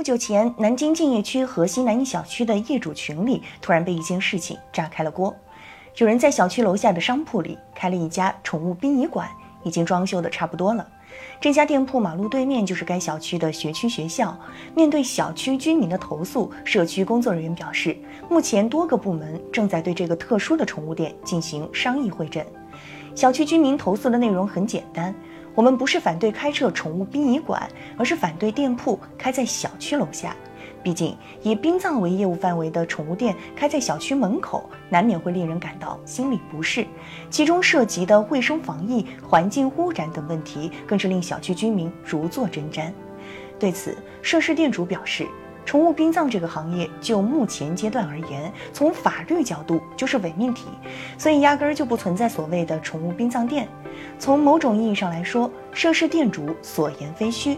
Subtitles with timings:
[0.00, 5.36] 不久前，南京建邺区河西南一小区的业主群里突然被一件事情炸开了锅。
[5.98, 9.28] 有人在小区楼下的商铺里开了一家宠物殡仪馆，
[9.62, 10.88] 已经装修的差不多了。
[11.38, 14.34] 这家店铺马路对面就是该小区的学区学校。
[14.74, 17.94] 面对小区居民的投诉，社区工作人员表示，
[18.30, 22.46] 目前多个部门正在对这个特殊的宠物店进行商议会诊。
[23.20, 25.14] 小区居民投诉的内容很简单。
[25.54, 30.34] 我们不是反对开设宠物殡仪馆，而是反对店铺开在小区楼下。
[30.82, 36.86] 毕竟，以殡葬为业务范围的宠物店开在小区门口，难免会令人感到心里不适。
[37.28, 42.90] 其中涉及的卫生防疫、环境污染等问题，更是令小区居民如坐针毡。
[43.58, 45.26] 对此，涉事店主表示。
[45.70, 50.64] 宠物殡葬这个行业，就目前阶段而言，从法律角度就是伪命题，
[51.16, 53.68] 所以压根儿就不存在所谓的宠物殡葬店。
[54.18, 57.56] 从某种意义上来说，涉事店主所言非虚。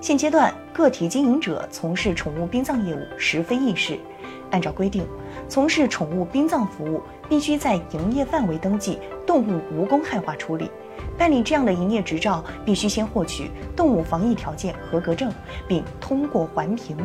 [0.00, 3.96] 现阶段，个体经营者从事宠物殡葬业务十分易事。
[4.50, 5.06] 按照规定，
[5.48, 10.70] 从事宠物殡葬服务必须在营业范围登记动物无公害化处理。
[11.18, 15.32] 办理这样的营业执照，必须先获取动物防疫条件合格证，
[15.66, 16.96] 并通过环评。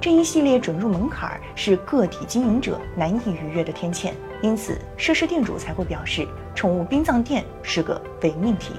[0.00, 8.72] 这一系列准入门槛是个体经营者难以逾越的天堑，因此涉事店主才会表示，宠物殡葬店是个伪命题。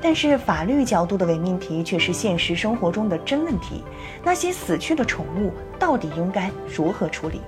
[0.00, 3.82] 但是法律角度的伪命题却是现实生活中的真问题：
[4.22, 7.40] 那些死去的宠物到底应该如何处理？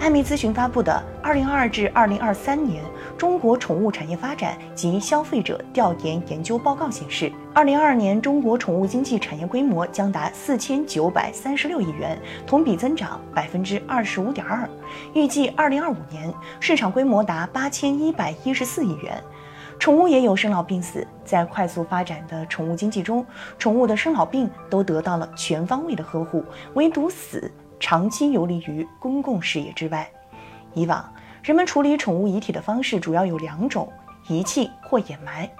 [0.00, 0.90] 艾米咨询发布的
[1.22, 2.82] 《二零二二至二零二三年
[3.18, 14.66] 中国宠物产业发展及消费者调研研究报告》显示，二零二二年中国宠物经济产业规模将达四千九百三十六亿元，同比增长百分之二十五点二。
[15.12, 19.22] 预计二零二五年市场规模达八千一百一十四亿元。
[19.78, 23.24] 宠物也有生老病死，在快速发展的宠物经济中，
[23.58, 26.42] 宠物的生老病都得到了全方位的呵护，
[26.72, 27.52] 唯独死。
[27.80, 30.08] 长期游离于公共视野之外。
[30.74, 33.90] 以往人们处理宠物遗体的方式主要有两种：
[34.28, 35.50] 遗弃或掩埋。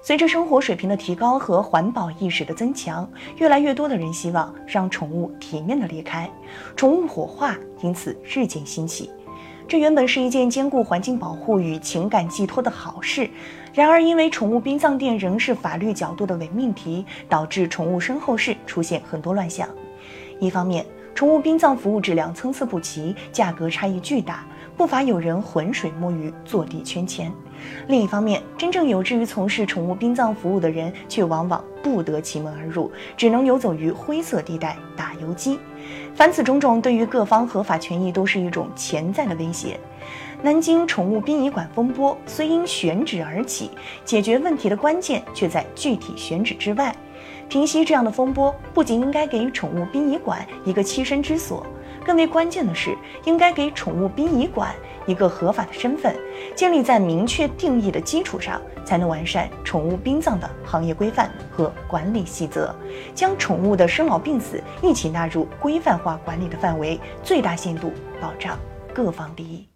[0.00, 3.08] 随着生活水平的提高和环保意识的增强，
[3.38, 6.30] 越来越多的人希望让宠物体面的离开，
[6.76, 9.10] 宠物火化因此日渐兴起。
[9.66, 13.30] 这原本是一件兼顾环境保护与情感寄托的好事，
[13.72, 19.66] 然而因为宠物殡葬店仍是法律角度的伪命题，导致宠物身后事出现很多乱象。
[20.38, 24.44] 一方面，宠物殡葬服务质量参差不齐，价格差异巨大，
[24.76, 27.32] 不乏有人浑水摸鱼、坐地圈钱。
[27.86, 35.58] 另一方面，真正有志于从事宠物殡葬服务的人，却往往不得其门而入，只能游走于灰色地带打游击。
[36.14, 39.78] 凡此种种，对于各方合法权益都是一种潜在的威胁。
[40.42, 43.70] 南京宠物殡仪馆风波虽因选址而起，
[44.04, 46.94] 解决问题的关键却在具体选址之外。
[47.48, 51.64] 平息这样的风波，不仅应该给宠物殡仪馆一个栖身之所，
[52.04, 54.74] 更为关键的是，应该给宠物殡仪馆
[55.06, 56.14] 一个合法的身份。
[56.54, 62.74] 建立在明确定义的基础上，才能完善宠物殡葬的行业规范和管理细则，
[63.14, 68.58] 将宠物的生老病死一起纳入规范化管理的范围，最大限度保障
[68.92, 69.73] 各方利益。